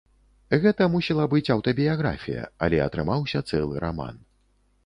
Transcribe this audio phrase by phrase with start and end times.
[0.63, 4.15] Гэта мусіла быць аўтабіяграфія, але атрымаўся цэлы раман.